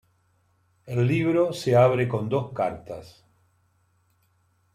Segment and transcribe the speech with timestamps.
[0.87, 3.23] El libro se abre con dos cartas.